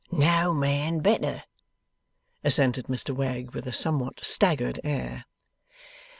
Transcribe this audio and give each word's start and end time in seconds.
'No 0.09 0.51
man 0.51 1.01
better,' 1.01 1.43
assented 2.43 2.87
Mr 2.87 3.15
Wegg, 3.15 3.51
with 3.53 3.67
a 3.67 3.71
somewhat 3.71 4.15
staggered 4.25 4.79
air. 4.83 5.25